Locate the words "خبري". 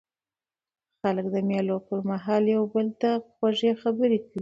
3.81-4.19